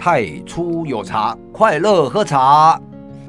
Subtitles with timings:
[0.00, 2.80] 太初有茶，快乐喝茶。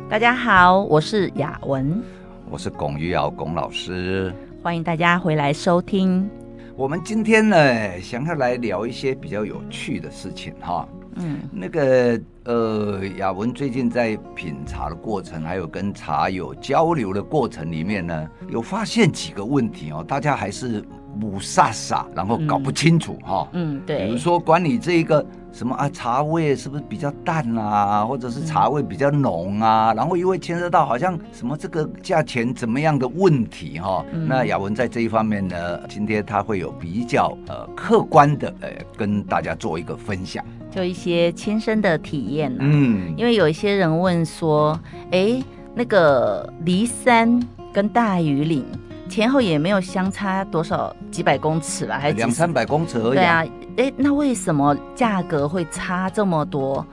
[0.10, 2.02] 大家好，我是雅文，
[2.50, 4.34] 我是龚玉瑶龚老师，
[4.64, 6.30] 欢迎大家回来收听。
[6.78, 10.88] 我们今天呢，想要来聊一些比较有趣的事情哈。
[11.16, 20.82] 嗯，那个呃，雅文最近在品茶的过程，还有跟茶友交流的过程里面呢，有发现几个问题哦，大家还是
[21.20, 23.46] 母傻傻，然后搞不清楚哈。
[23.52, 24.06] 嗯，对。
[24.06, 34.06] 比如说管理这一个什么啊，茶味是不是比较淡啊，或者是茶味比较浓啊，嗯、然后又会牵涉到好像什么这个价钱怎么样的问题哈。
[34.14, 40.44] 嗯、那雅文在这一方面呢，今天他会有比较呃客观的呃跟大家做一个分享。
[40.72, 44.80] 就一些亲身的体验嗯，因为有一些人问说，
[45.12, 45.44] 哎，
[45.76, 48.66] 那个骊山跟大禹岭
[49.12, 53.16] 前后也没有相差多少几百公尺吧，还是两三百公尺而已。
[53.16, 53.44] 对啊，
[53.76, 56.86] 哎，那为什么价格会差这么多？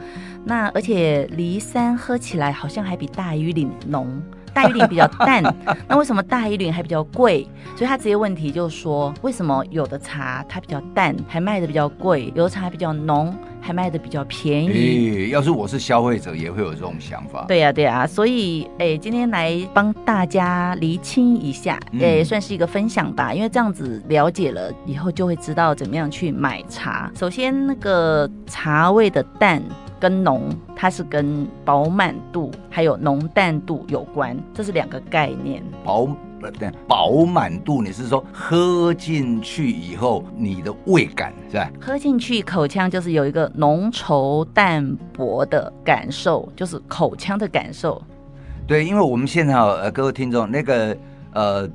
[0.44, 4.20] 那而且梨山喝起来好像还比大禹岭浓。
[4.58, 5.40] 大一岭比较淡，
[5.86, 7.46] 那为什么大一岭还比较贵？
[7.76, 14.70] 所以他直接问题就是说，为什么有的茶它比较淡，还卖的比较贵；有的茶比较浓，还卖的比较便宜？
[14.70, 17.44] 欸，要是我是消费者，也会有这种想法。
[17.46, 23.32] 对呀，对呀，所以哎、欸，今天来帮大家厘清一下，哎、欸，算是一个分享吧。
[23.32, 27.08] 因为这样子了解了以后，就会知道怎么样去买茶。
[27.14, 29.62] 首先，那个茶味的淡。
[29.98, 35.62] 跟浓，它是跟饱满度还有浓淡度有关，这是两个概念。
[35.84, 36.08] 饱
[36.56, 41.68] 对饱满度，你是说喝进去以后你的胃感是吧？
[41.80, 48.00] 喝进去口腔就是有一个浓稠淡薄的感受，就是口腔的感受。
[48.68, 50.96] 对，因为我们现在呃，各位听众，那个
[51.32, 51.68] 呃，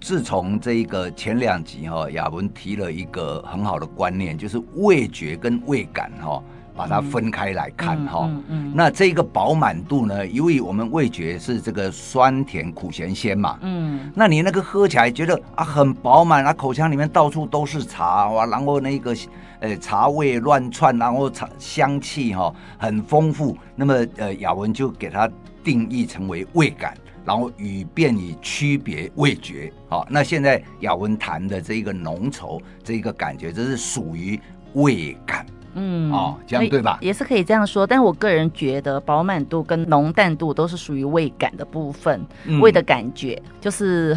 [0.00, 6.42] 自从这一个前两集哈，雅文提了一个很好的观念，就是味觉跟味感哈。
[6.78, 10.24] 把它分开来看哈，嗯那这个饱满度呢？
[10.24, 19.12] 因为我们味觉是这个酸甜苦咸鲜嘛，嗯，那你那个喝起来觉得啊很饱满啊，口腔里面到处都是茶哇，然后那个
[19.58, 25.28] 呃茶味乱窜，然后茶香气哈很丰富，那么呃雅文就给它
[25.64, 29.72] 定义成为味感，然后以便于区别味觉。
[29.88, 34.40] 好，那现在雅文谈的这一个浓稠这一个感觉，这是属于
[34.74, 35.44] 味感。
[35.78, 36.98] 嗯，哦，这样对吧？
[37.00, 44.16] 也是可以这样说，但我个人觉得饱满度跟浓淡度都是属于味感的部分，嗯、味的感觉就是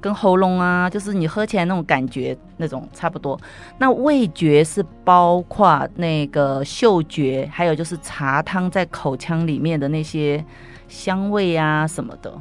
[0.00, 3.38] 跟喉咙啊，就是你喝起来那种感觉那种差不多。
[3.78, 10.44] 那味觉是包括那个嗅觉，还有就是茶汤在口腔里面的那些
[10.88, 12.32] 香味啊什么的。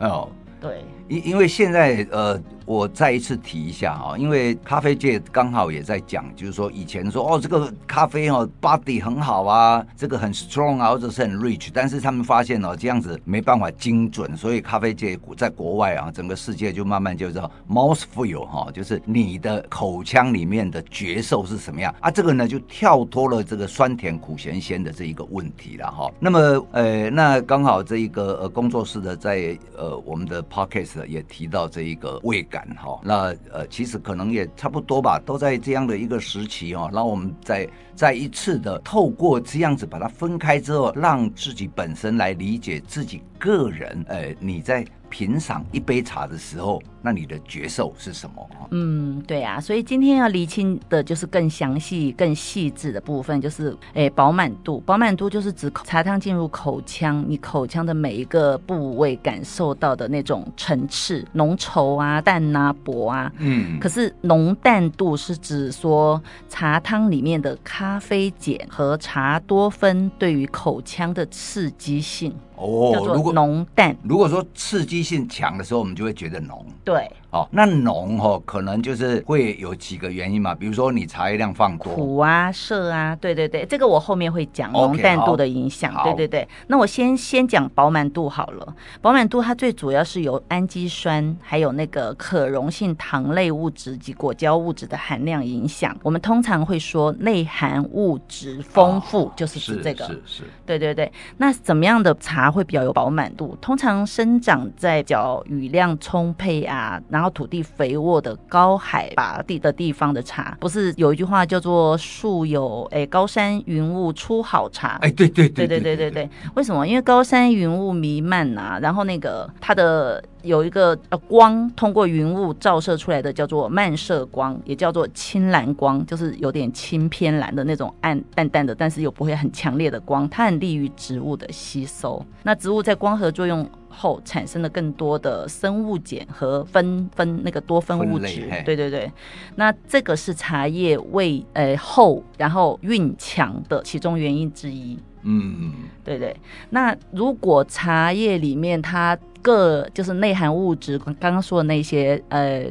[0.00, 0.28] 哦，
[0.60, 2.40] 对，因因为现在呃。
[2.68, 26.12] 我再一次提一下哈，因为咖啡界刚好也在讲，就是说以前说哦，这个咖啡哦，body 很好啊，这个很 strong 啊，或者是很 rich，但是他们发现哦，这样子没办法精准，所以咖啡界在国外啊，整个世界就慢慢就知道 mouth feel 哈，就是你的口腔里面的觉受是什么样啊，这个呢就跳脱了这个酸甜苦咸鲜的这一个问题了哈。
[26.20, 26.38] 那么
[26.72, 32.66] 呃，那刚好这一个呃工作室的在呃我们的 p o c k e t 也提到这一个味感。
[32.84, 36.90] 哦，那呃，其实可能也差不多吧，都在这样的一个时期哦。
[36.92, 44.84] 那我们再再一次的透过这样子把它分开之后，让自己本身来理解自己个人，呃，你在。
[45.08, 48.48] 品赏一杯茶的时候，那你的觉受是什么？
[48.70, 54.80] 嗯，对啊，所以今天要厘清的就是更详细、更细致的部分，就是诶，饱满度。
[54.80, 63.32] 饱满度就是指茶汤进入口腔，你口腔的每一个部位感受到的那种层次，浓稠啊、淡啊、薄啊。
[63.38, 63.78] 嗯。
[63.80, 72.34] 可是浓淡度是指说茶汤里面的咖啡碱和茶多酚对于口腔的刺激性。
[72.58, 73.96] 哦，叫做浓淡。
[74.02, 76.66] 如果说刺激性强的时候，我们就会觉得浓。
[76.84, 77.10] 对。
[77.30, 85.92] 哦，那浓哦，可能就是会有几个原因嘛，比如说你茶叶量放多，苦啊、涩啊，对对对，这个我后面会讲浓淡度的影响。
[85.92, 88.74] Okay, 对对对，那我先先讲饱满度好了。
[89.02, 95.94] 饱满度它最主要是由氨基酸，还有那个可溶性糖类物质及果胶物质的含量影响。
[96.02, 100.06] 我们通常会说内含物质丰富，哦、就是指这个。
[100.06, 100.44] 是是，是。
[100.64, 103.58] 对对对，那怎么样的茶茶会比较有饱满度。
[103.60, 114.98] 通常生长在较雨量充沛啊，然后土地肥沃的高海拔地的地方的茶，不是有一句话叫做树有，哎，高山云雾出好茶。
[115.02, 116.86] 哎，对对对对对对对，为什么？
[116.86, 130.28] 因为高山云雾弥漫呐，然后那个它的有一个呃光，通过云雾照射出来的叫做漫射光，也叫做青蓝光，就是有点青偏蓝的那种暗淡淡的，但是又不会很强烈的光。
[130.28, 133.68] 它很利于植物的吸收，那植物在光合作用。
[133.88, 139.10] 后产生了更多的生物碱和分分那个多酚物质，对对对。
[139.56, 144.98] 那这个是茶叶味呃厚然后韵强的其中原因之一。
[145.22, 145.72] 嗯，
[146.04, 146.34] 对对。
[146.70, 152.66] 那如果茶叶里面它各就是内含物质，刚刚说的那些，呃，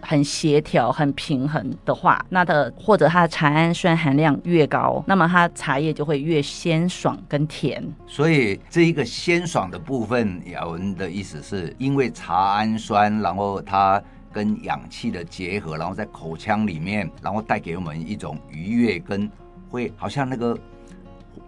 [0.00, 7.82] 很协调、很平衡的话，那的或者它的茶氨酸含量越高，那么它茶叶就会越鲜爽跟甜。
[8.06, 14.02] 所以这一个鲜爽的部分，雅文的意思是因为茶氨酸，然后它
[14.32, 19.30] 跟氧气的结合，然后在口腔里面，然后带给我们一种愉悦，跟
[19.68, 20.58] 会好像那个。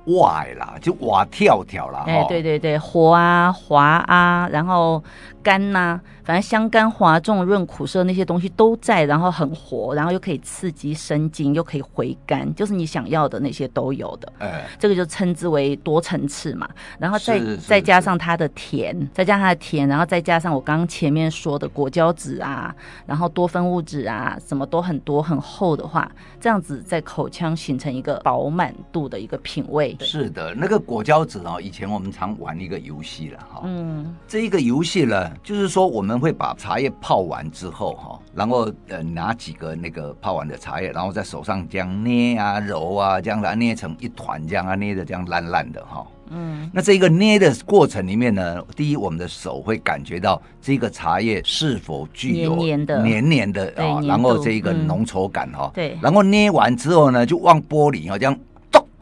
[0.06, 2.04] 哇啦，就哇跳跳啦。
[2.06, 5.02] 哎，对对对，活啊，滑啊，然后。
[5.42, 14.30] 甘呐、啊，反正香甘滑重润苦涩那些东西都在，然后很活，然后又可以刺激生津，又可以回甘，就是你想要的那些都有的。
[14.38, 16.68] 哎，这个就称之为多层次嘛。
[16.98, 22.74] 然后再再加上它的甜，再加上它的甜，然后再加上我刚刚前面说的果胶质啊，
[23.06, 29.89] 然后多酚物质啊，什么都很多很厚的话，这样子在口腔形成一个饱满度的一个品味。
[30.00, 33.62] 是的，那个果胶质哦，以前我们常玩一个游戏了哈。
[33.64, 35.30] 嗯，这一个游戏呢。
[35.42, 46.06] 就是说，我们会把茶叶泡完之后，哈，然后呃拿几个那个泡完的茶叶，然后在手上这样捏啊、揉啊，这样来捏成一团，这样啊捏的这样烂烂的，哈。
[46.28, 46.70] 嗯。
[46.72, 55.70] 那这个捏的过程里面呢，第一，我们的手会感觉到这个茶叶是否具有黏黏的、啊，然后这一个浓稠感，哈。
[55.74, 55.98] 对。
[56.00, 58.49] 然后捏完之后呢，就往玻璃啊这样咚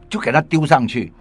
[0.09, 1.11] 就给他丢上去，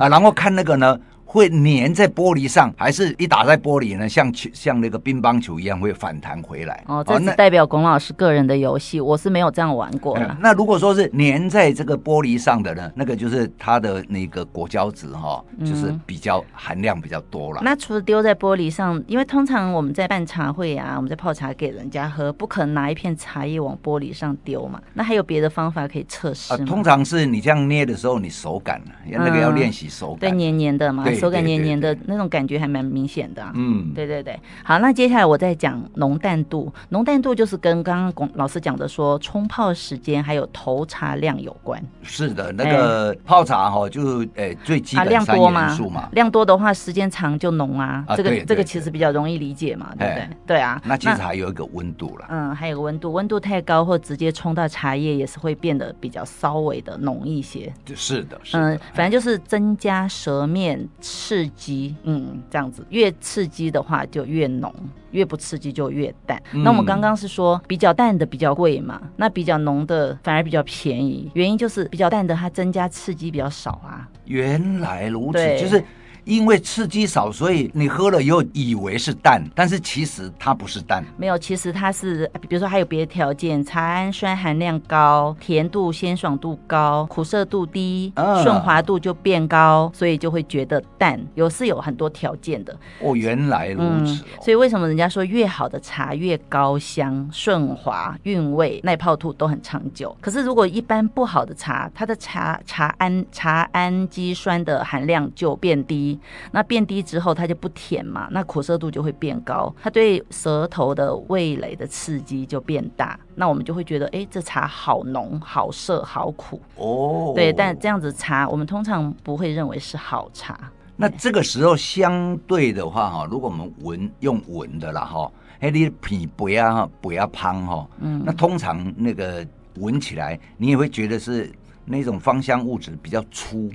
[0.00, 0.98] 啊，然后看那个呢。
[1.30, 4.08] 会粘在玻璃上，还是一打在玻璃呢？
[4.08, 6.82] 像球，像那个乒乓球一样会反弹回来。
[6.86, 10.24] 哦，这是代表龚老师个人的游戏，我是没有这样玩过的。
[10.24, 10.36] 嗯。
[10.40, 12.90] 那如果说是粘在这个玻璃上的呢？
[12.94, 17.60] 那个就是它的那个果胶质哈，就是比较含量比较多了。
[17.60, 17.64] 嗯。
[17.64, 24.80] 那除了丢在玻璃上，因为通常我们在办茶会啊，我们在泡茶给人家喝，不可能拿一片茶叶往玻璃上丢嘛。
[24.94, 30.20] 那还有别的方法可以测试通常是你这样捏的时候，你手感，那个要练习手感。
[30.20, 31.04] 对，黏黏的嘛。
[31.18, 41.82] 手感黏黏的那种感觉还蛮明显的，啊，嗯，对对对，好，那接下来我再讲浓淡度，浓淡度就是跟刚刚龚老师讲的说冲泡时间还有投茶量有关。
[42.02, 50.08] 是的，那个泡茶哈，就诶最基本三元素嘛，量多的话时间长就浓啊，这个这个其实比较容易理解嘛，对。
[50.08, 50.28] 不对？
[50.46, 57.72] 对啊，那其实还有一个温度了，嗯，还有个温度，温度太高或直接冲到茶叶也是会变得比较稍微的浓一些。
[57.94, 61.96] 是的，嗯，反正就是增加舌面刺激。
[62.02, 64.72] 嗯，这样子越刺激的话就越浓，
[65.12, 66.40] 越不刺激就越淡。
[66.52, 74.08] 嗯、那我们刚刚是说比较淡的比较贵嘛，那比较浓的反而比较便宜，原因就是比较淡的它增加刺激比较少啊。
[74.26, 75.82] 原来如此，就是。
[76.28, 81.02] 因为刺激少，所以你喝了以后以为是淡，但是其实它不是淡。
[81.16, 91.18] 没有，其实它是，比如说还有别的条件，茶氨酸含量高，甜度鲜爽度高，苦涩度低，啊、顺滑度就变高，所以就会觉得淡。
[91.34, 92.76] 有是有很多条件的。
[93.00, 94.42] 哦，原来如此、哦嗯。
[94.42, 100.14] 所以为什么人家说越好的茶越高香、顺滑、韵味、耐泡度都很长久？
[100.20, 106.17] 可是如果一般不好的茶，它的茶茶氨茶氨基酸的含量就变低。
[106.52, 117.32] 那变低之后，它就不甜嘛，那苦涩度就会变高，它对舌头的味蕾的刺激就变大，那我们就会觉得，哎，这茶好浓、好涩、好苦哦。
[117.34, 120.58] 对，但这样子茶，我们通常不会认为是好茶。
[120.96, 129.46] 那这个时候相对的话，哈，如果我们闻用闻的啦，哈，哎，你皮不要不要胖哈，嗯，那通常那个
[129.76, 131.52] 闻起来，你也会觉得是
[131.84, 133.70] 那种芳香物质比较粗。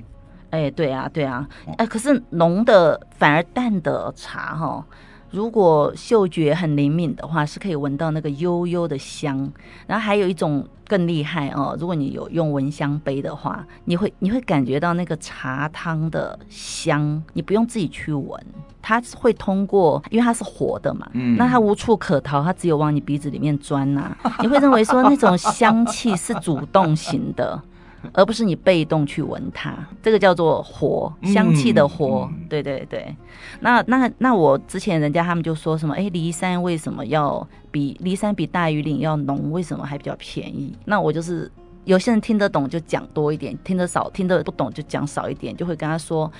[0.54, 1.46] 哎，对啊，对啊，
[1.78, 4.84] 哎，可是浓的反而淡的茶哈，
[5.32, 9.50] 如果嗅觉很灵敏的话，是可以闻到那个悠悠的香。
[9.88, 18.40] 然后还有一种更厉害哦，如果你有用蚊香杯的话，你会你会感觉到那个茶汤的香，你不用自己去闻，
[18.80, 24.36] 它会通过，因为它是活的嘛，嗯，那它无处可逃，它只有往你鼻子里面钻呐、啊。
[24.40, 27.60] 你会认为说那种香气是主动型的。
[28.12, 29.74] 而不是你被动去闻它。
[30.02, 32.28] 这个叫做活，香气的活。
[32.32, 33.14] 嗯、对对对。
[33.60, 35.94] 那那那我之前人家他们就说什么？
[35.94, 39.50] 哎，骊山为什么要比骊山比大余岭要浓？
[39.50, 40.76] 为什么还比较便宜？
[40.84, 41.50] 那我就是
[41.84, 46.30] 有些人听得懂就讲多一点，听得少听得不懂就讲少一点，就会跟他说。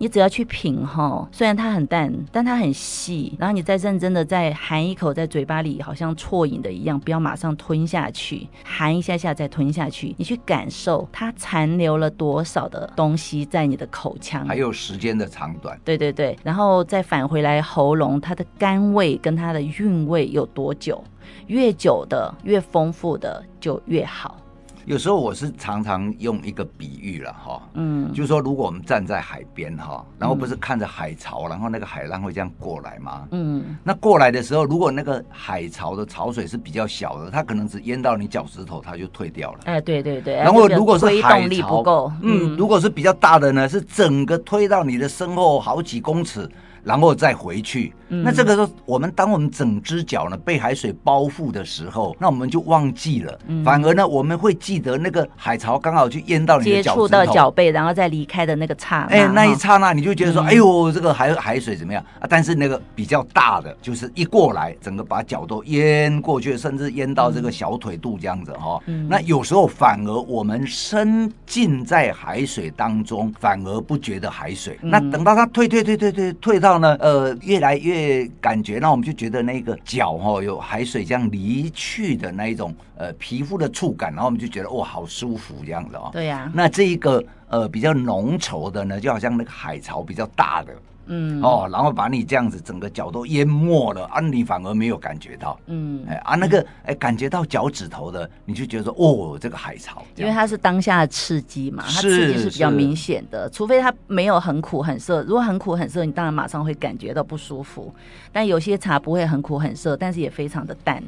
[0.00, 3.36] 你只要去品哈，虽然它很淡，但它很细。
[3.38, 10.14] 然后你再认真的再含一口，在嘴巴里好像啜饮的一样，不要马上吞下去，含一下下再吞下去。
[10.16, 15.78] 你去感受它残留了多少的东西在你的口腔，还有时间的长短。
[15.84, 21.04] 对对对，然后再返回来喉咙，它的甘味跟它的韵味有多久？
[21.48, 24.38] 越久的越丰富的就越好。
[24.86, 33.28] 有时候我是常常用一个比喻了哈，嗯，就是说如果我们站在海边哈，然后不是看着海潮，然后那个海浪会这样过来吗？
[33.30, 39.58] 嗯，那过来的时候，如果那个海潮的潮水是比较小的，它可能只淹到你脚趾头，它就退掉了。
[39.64, 40.36] 哎，对对对。
[40.36, 46.48] 然后如果是海潮，不嗯，如果是比较大的呢，是整个推到你的身后好几公尺。
[46.82, 62.26] 然后再回去，嗯、那这个时候，我们当我们整只脚呢被海水包覆的时候，那我们就忘记了，嗯、反而呢，我们会记得那个海潮刚好去淹到你的脚触到脚背，然后再离开的那个刹那，哎，那一刹那你就觉得说，嗯、哎呦，这个海海水怎么样啊？
[62.28, 68.80] 但是那个比较大的，就是一过来，整个把脚都淹过去，甚至淹到这个小腿肚这样子哈。
[68.86, 74.78] 嗯、那有时候反而我们深浸在海水当中，反而不觉得海水。
[74.82, 76.69] 嗯、那等到它退退退退退退到。
[76.70, 86.10] 到呢，呃，越来越感觉，那我们就觉得那个脚哈有海水这样离去的那一种呃皮肤的触感，然后我们就觉得哇好舒服这样子哦。
[86.12, 86.52] 对呀、啊。
[86.54, 90.72] 那这一个呃比较浓稠的呢，就好像那个海潮比较大的。
[91.10, 91.42] 嗯。
[91.42, 107.92] 哦，然后把你这样子整个脚都淹没了啊，你反而没有感觉到，嗯，哎啊那个哎感觉到脚趾头的，你就觉得说哦这个海潮，因为它是当下的刺激嘛，它刺激是比较明显的，除非它没有很苦很涩，如果很苦很涩，你当然马上会感觉到不舒服，
[108.32, 111.02] 但有些茶不会很苦很涩，但是也非常的淡。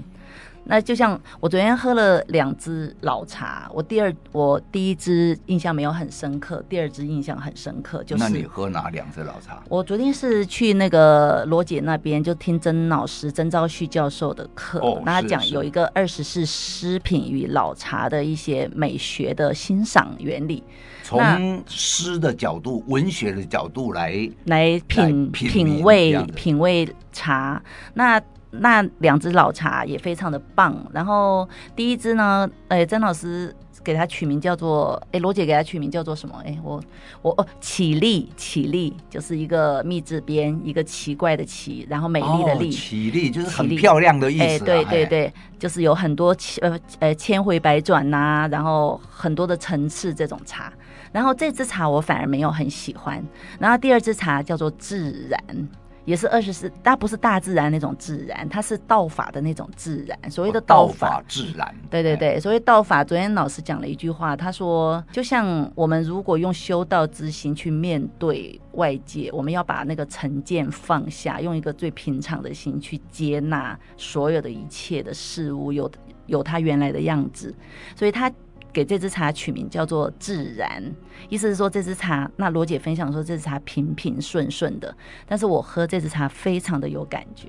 [0.65, 8.03] 那就像我昨天喝了两支老茶，我第二我第一支印象没有很深刻，第二支印象很深刻。
[8.05, 9.63] 就是那你喝哪两支老茶？
[9.69, 20.63] 我昨天是去那个罗姐那边，就听曾老师曾昭旭教授的课，哦、那他讲有一个二十四诗品与老茶的一些美学的欣赏原理，
[21.03, 27.61] 从诗的角度、文学的角度来来品，品味品味茶
[27.95, 28.23] 那。
[28.53, 36.37] 那两只老茶也非常的棒，然后第一支呢，哎，曾老师给它取名叫做，哎，罗姐给它取名叫做什么？
[36.45, 36.81] 哎，我
[37.23, 44.45] 我哦，綺丽，綺丽就是一个密字边，一个奇怪的奇，然后美丽的丽，綺丽就是很漂亮的意思。
[44.45, 50.71] 哎，对对对，就是有很多呃呃千回百转呐、啊，然后很多的层次这种茶，
[51.11, 53.25] 然后这支茶我反而没有很喜欢，
[53.59, 55.69] 然后第二支茶叫做自然。
[56.05, 60.31] 也是二十四，它不是大自然那种自然，它是道法的那种自然。
[60.31, 63.05] 所谓的道法，哦、道法自然，对对对，所谓道法。
[63.05, 75.91] 昨天老师讲了一句话，他说，就像我们如果用修道之心去面对外界，我们要把那个成见放下，用一个最平常的心去接纳所有的一切的事物，有
[76.27, 77.55] 有它原来的样子。
[77.95, 78.31] 所以他。
[78.73, 80.83] 给这支茶取名叫做自然，
[81.29, 84.95] 意思是说这支茶，那罗姐分享说这支茶平平顺顺的，
[85.27, 87.49] 但是我喝这支茶非常的有感觉，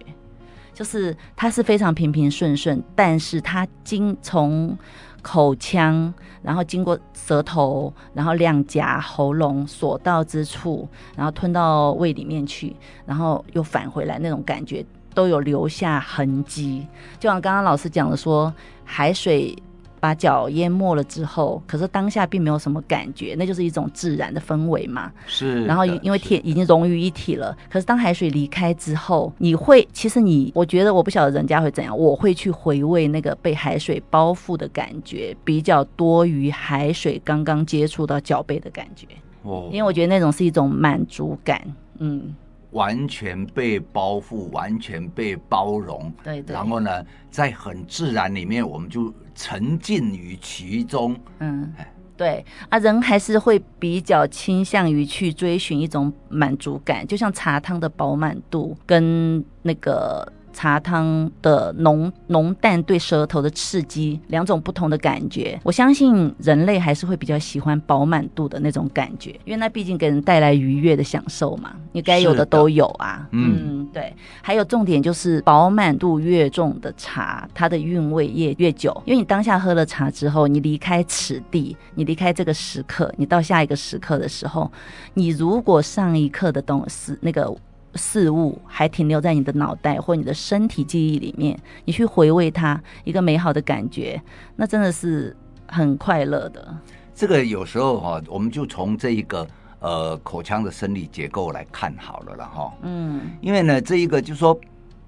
[0.74, 4.78] 就是它是非常平平顺顺，但是它经从
[5.22, 12.76] 口腔，然后经过舌头，然后两颊、喉咙所到之处，然后吞到胃里面去，
[13.06, 16.86] 然后又返回来，那种感觉都有留下痕迹，
[17.18, 18.54] 就像刚刚老师讲的说
[18.84, 19.56] 海水。
[20.04, 25.10] 把脚淹没了之后，可是当下并没有什么感觉，那就是一种自然的氛围嘛。
[25.28, 27.58] 是，然后因为天已经融于一体了。
[27.70, 39.08] 可是当海水离开之后，你会其实你，我觉得我不晓得人家会怎样，我会去回味那个被海水包覆的感觉，比较多于海水刚刚接触到脚背的感觉。
[39.44, 41.62] 哦，因为我觉得那种是一种满足感。
[42.00, 42.36] 嗯。
[42.72, 46.56] 完全被包覆，完全被包容，对对。
[46.56, 51.16] 然后呢，在很自然里面，我们就沉浸于其中。
[51.40, 51.74] 嗯，
[52.16, 65.60] 对啊，人还是会比较倾向于去追寻一种满足感，就像茶汤的饱满度跟那个茶汤的浓浓淡对舌头的刺激，两种不同的感觉。
[65.64, 71.74] 我相信人类还是会比较喜欢饱满度的那种感觉，因为那毕竟给人带来愉悦的享受嘛。
[71.92, 73.28] 你该有的都有啊。
[73.32, 74.14] 嗯，嗯，对。
[74.42, 78.96] 还有重点就是饱满度越重的茶，它的韵味越越久。
[79.06, 84.72] 因为你当下喝了茶之后，你离开此地，你离开这个时刻，你到下一个时刻的时候，
[85.14, 87.54] 你如果上一刻的东西那个。
[87.96, 94.22] 事物还停留在你的脑袋或你的身体记忆里面，你去回味它一个美好的感觉，
[94.56, 95.36] 那真的是
[95.68, 96.76] 很快乐的。
[97.14, 99.48] 这个有时候哈，我们就从这一个
[99.80, 102.74] 呃口腔的生理结构来看好了了哈。
[102.82, 104.60] 嗯，因为呢，这一个就是说，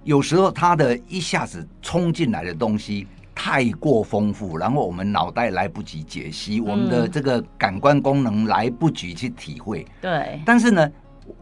[0.04, 9.86] 有时候它的一下子冲进来的东西太过丰富，然后我们脑袋来不及解析，嗯、我们的这个感官功能来不及去体会。
[10.02, 10.92] 对，但是呢。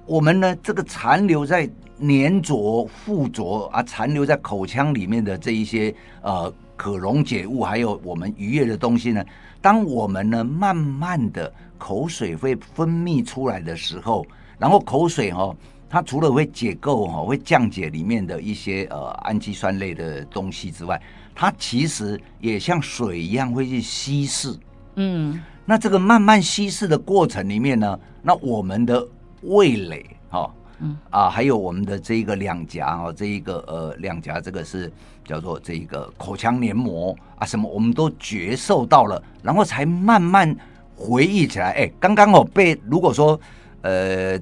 [0.05, 1.69] 我们呢，这个残留在
[1.99, 9.23] 粘着、附着啊，残留在口腔里面的这一些呃可溶解物，还有我们愉悦的东西呢，
[9.61, 14.25] 当我们呢慢慢的口水会分泌出来的时候，
[14.57, 15.55] 然后口水哦，
[15.89, 21.01] 它除了会解构哈，会降解里面的一些呃氨基酸类的东西之外，
[21.33, 24.53] 它其实也像水一样会去稀释。
[24.95, 29.07] 嗯，那这个慢慢稀释的过程里面呢，那我们的
[29.43, 34.91] 味蕾，哈，嗯啊，还有我们的这一个两颊，哦，这一个呃两颊，这个是
[35.25, 40.55] 叫做这一个口腔黏膜啊，什么我们都觉受到了，然后才慢慢
[40.95, 41.71] 回忆起来。
[41.71, 43.39] 哎，刚刚哦被如果说
[43.81, 44.39] 呃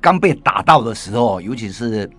[0.00, 2.10] 刚被打到的时候，尤其是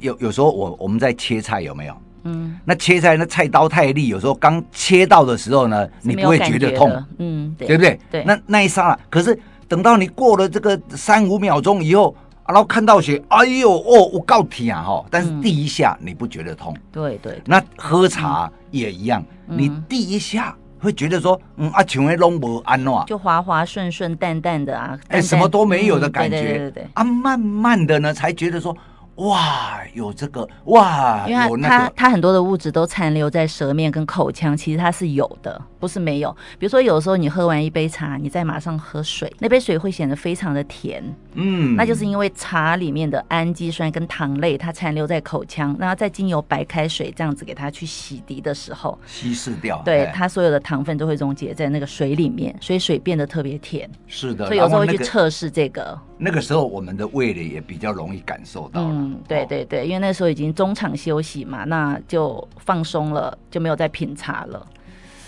[0.00, 1.96] 有有时候我我们在切菜有没有？
[2.24, 8.00] 嗯，那切菜那菜刀太利，有时候刚切到的时候呢，你不会觉得痛，嗯，对，对不对？
[8.10, 9.38] 对，那那一刹那，可是。
[9.72, 12.14] 等到你过了这个三五秒钟以后，
[12.46, 15.04] 然后看到血，哎呦哦，我告天啊哈！
[15.10, 16.74] 但是第一下你不觉得痛？
[16.74, 17.42] 嗯、对，对对。
[17.46, 26.36] 那喝茶也一样，嗯、你第一下会觉得说，嗯啊，请问拢无安诺，就滑滑顺顺、淡淡的啊，哎，什么都没有的感觉。
[26.36, 26.86] 嗯、对，对对对。
[26.92, 28.76] 啊，慢慢的呢，才觉得说。
[29.16, 36.34] 哇，有这个哇，因为它有、那个、它它很多的物质都残留在舌面跟口腔，其实它是有的，不是没有。
[36.58, 41.04] 比如说，有时候你喝完一杯茶，你再马上喝水，那杯水会显得非常的甜，
[41.34, 53.88] 嗯，那就是因为茶里面的氨基酸跟糖类它残留在口腔，然后再经由白开水这样子给它去洗涤的时候，稀释掉，对，它所有的糖分都会溶解在那个水里面，所以水变得特别甜。
[54.06, 55.98] 是的，所以有时候会去测试这个。
[56.24, 58.80] 那个时候，我们的味蕾也比较容易感受到。
[58.80, 64.66] 嗯，对对对，因为那时候已经中场休息嘛，那就放松了，就没有再品茶了。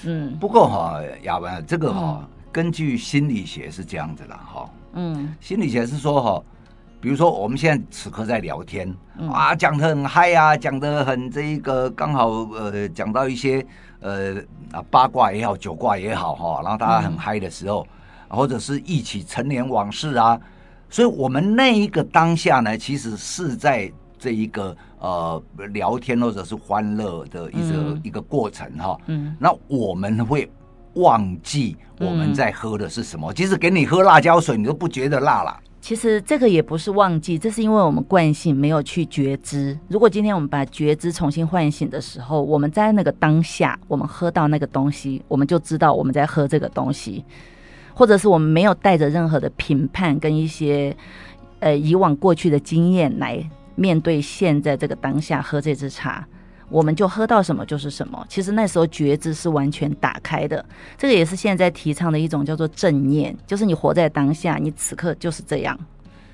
[0.04, 4.70] 嗯，不过哈，雅文，这个哈，嗯、根据心理学是这样子的哈。
[4.92, 6.42] 嗯，心理学是说哈，
[7.00, 13.66] 比如说我们现在此刻在聊天，嗯、啊，讲的很嗨啊，讲的很这一个刚好呃，讲到一些
[13.98, 14.36] 呃
[14.70, 17.84] 啊八卦也好，九卦也好哈，然后大家很嗨的时候，
[18.30, 20.40] 嗯、或者是一起陈年往事啊。
[20.94, 28.96] 所以，我们那一个当下呢，其实是在这一个呃聊天或者是欢乐的一个、嗯、一个过程哈。
[29.06, 29.34] 嗯。
[29.40, 30.48] 那我们会
[30.92, 35.58] 忘记我们在喝的是什么，即使给你喝辣椒水，你都不觉得辣了。
[35.80, 39.76] 其实这个也不是忘记，这是因为我们惯性没有去觉知。
[39.88, 47.24] 如果今天我们把觉知重新唤醒的时候，我们在那个当下，我们喝到那个东西，我们就知道我们在喝这个东西。
[47.94, 50.94] 或者是我们没有带着任何的评判跟一些
[51.60, 53.42] 呃以往过去的经验来
[53.76, 56.26] 面对现在这个当下喝这支茶，
[56.68, 58.26] 我们就喝到什么就是什么。
[58.28, 60.64] 其实那时候觉知是完全打开的，
[60.98, 65.78] 这个也是现在提倡的一种叫做正念，就是你活在当下，你此刻就是这样。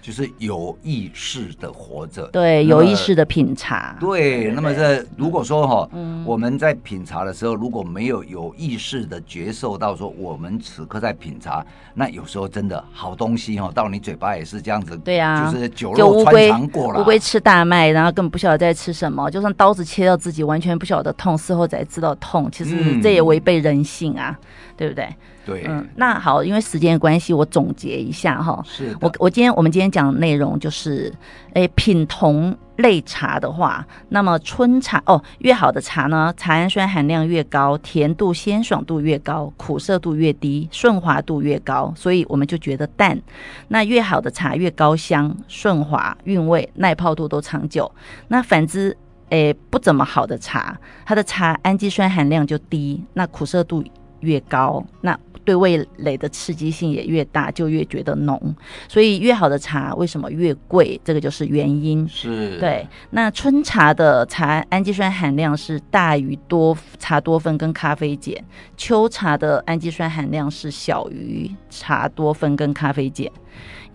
[0.00, 3.96] 就是有意识的活着，对，有意识的品茶。
[4.00, 14.96] 对，那么这如果说哈，嗯，我们在品茶的时候，如果没有有意识的觉受到说我们此刻在品茶，那有时候真的好东西哈，到你嘴巴也是这样子。
[14.98, 17.00] 对呀，就是酒肉穿肠过了。
[17.00, 22.50] 乌龟吃大麦，然后根本不晓得在吃什么，就算刀子切到自己，完全不晓得痛，事后才知道痛。
[22.50, 24.38] 其实这也违背人性啊，
[24.80, 25.14] 对不对？
[25.44, 28.62] 对，嗯，那好，因为时间的关系，我总结一下哈。
[28.64, 31.12] 是，我我今天我们今天讲的内容就是，
[31.52, 43.20] 诶，品同类茶的话，那么春茶哦，越好的茶呢，茶氨酸含量越高，甜度鲜爽度越高，苦涩度越低，顺滑度越高，所以我们就觉得淡。
[43.68, 47.90] 那越好的茶越高香、顺滑、韵味、耐泡度都长久。
[48.28, 48.96] 那反之，
[49.28, 53.84] 诶，不怎么好的茶，它的茶氨基酸含量就低，那苦涩度
[54.20, 58.54] 越高，那对味蕾的刺激性也越大，就越觉得浓。
[58.88, 61.00] 所以越好的茶为什么越贵？
[61.02, 62.06] 这个就是原因。
[62.06, 62.86] 是，对。
[63.10, 68.34] 那春茶的茶氨基酸含量是大于多茶多酚跟咖啡碱，
[68.76, 73.26] 秋茶的氨基酸含量是小于茶多酚跟咖啡碱。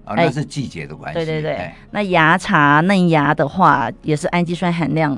[0.03, 1.19] 啊，那是季节的关系。
[1.19, 1.71] 对对对。
[1.91, 5.17] 那芽茶嫩芽的话，也是氨基酸含量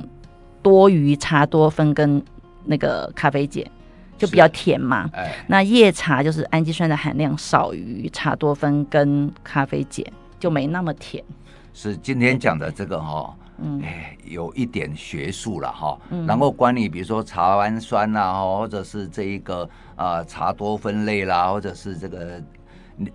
[0.62, 2.22] 多于茶多酚跟
[2.66, 3.64] 那个咖啡碱。
[4.18, 10.04] 就比较甜嘛，哎，那叶茶就是氨基酸的含量少于茶多酚跟咖啡碱，
[10.38, 11.24] 就没那么甜。
[11.72, 19.62] 是今天讲的这个哈，嗯，哎，有一点学术了哈，然后关于比如说茶氨酸啊，或者是这一个
[19.94, 22.42] 啊、呃、茶多酚类啦，或者是这个，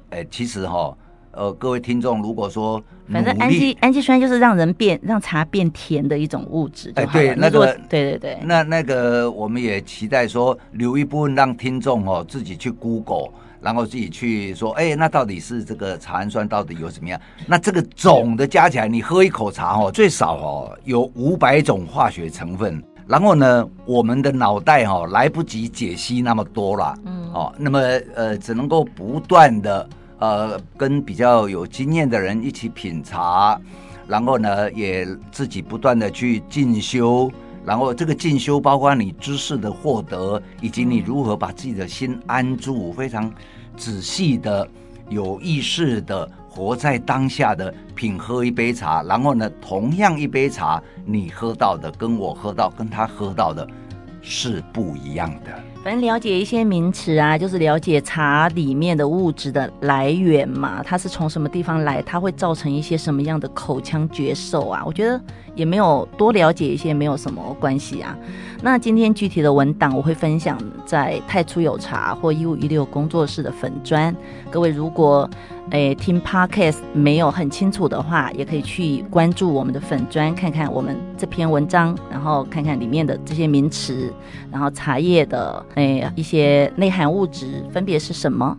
[0.10, 0.98] 哎，其实哈。
[1.34, 17.20] 呃，各位听众，如果说反正氨基氨基酸就是让人变让茶变甜的一种物质，哎，对，那个，对对对，那那个我们也期待说留一部分让听众哦自己去 Google，然后自己去说，哎，那到底是这个茶氨酸到底有什么样？
[17.48, 27.80] 那这个总的加起来，你喝一口茶哦，最少哦有五百种化学成分，然后呢，我们的脑袋哈来不及解析那么多了，嗯，哦，那么
[28.14, 29.90] 呃，只能够不断的。
[30.24, 33.60] 呃，跟比较有经验的人一起品茶，
[34.08, 37.30] 然后呢，也自己不断的去进修，
[37.66, 43.30] 然后这个进修包括你知识的获得，以及你如何把自己的心安住，非常
[43.76, 44.66] 仔细的、
[45.10, 53.68] 有意识的活在当下的品喝一杯茶，然后呢，同样一杯茶，你喝到的跟我喝到、跟他喝到的
[54.22, 55.73] 是不一样的。
[55.84, 64.82] 反正了解一些名词啊，就是了解茶里面的物质的来源嘛，它是从什么地方来，它会造成一些什么样的口腔觉受啊？
[64.86, 65.22] 我觉得
[65.56, 68.18] 也没有多了解一些，没有什么关系啊。
[68.62, 74.16] 那今天具体的文档我会分享在太初有茶或一五一六工作室的粉专，
[74.50, 75.30] 各位如果。
[75.70, 84.14] 诶，听 Podcast 没有很清楚的话，也可以去关注我们的粉专，看看我们这篇文章，然后看看里面的这些名词，
[84.52, 88.56] 然后茶叶的诶一些内含物质分别是什么。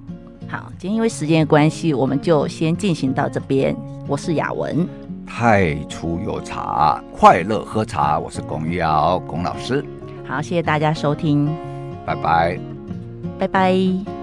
[0.48, 3.76] 好，今天因为时间的关系，我们就先进行到这边。
[4.09, 4.88] 我是雅文，
[5.26, 8.18] 太初有茶，快乐喝茶。
[8.18, 9.84] 我是龚于尧龚老师。
[10.26, 11.50] 好，谢谢大家收听，
[12.06, 12.58] 拜拜，
[13.38, 14.13] 拜拜。